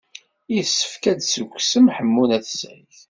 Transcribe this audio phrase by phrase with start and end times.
[0.53, 2.95] Yessefk ad d-tessukksem Ḥemmu n At Sɛid.